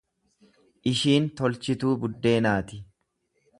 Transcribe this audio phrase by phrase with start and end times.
[0.91, 2.83] Ishiin tolchituu buddeenaati.